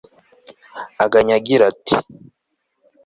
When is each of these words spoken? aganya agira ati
aganya 1.03 1.33
agira 1.39 1.63
ati 1.71 1.95